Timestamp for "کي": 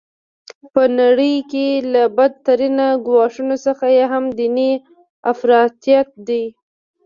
1.51-1.67